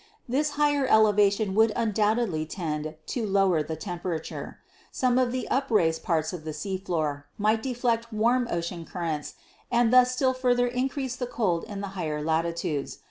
This 0.27 0.49
higher 0.57 0.87
elevation 0.87 1.53
would 1.53 1.71
undoubtedly 1.75 2.43
tend 2.47 2.95
to 3.05 3.23
lower 3.27 3.61
the 3.61 3.75
tem 3.75 3.99
perature. 3.99 4.55
Some 4.91 5.19
of 5.19 5.31
the 5.31 5.47
upraised 5.49 6.01
parts 6.01 6.33
of 6.33 6.43
the 6.43 6.53
sea 6.53 6.79
floor 6.79 7.27
might 7.37 7.61
deflect 7.61 8.11
warm 8.11 8.47
ocean 8.49 8.83
currents 8.83 9.35
and 9.69 9.93
thus 9.93 10.11
still 10.11 10.33
further 10.33 10.65
increase 10.65 11.15
the 11.15 11.27
cold 11.27 11.65
in 11.65 11.81
the 11.81 11.89
higher 11.93 12.19
latitudes. 12.19 12.97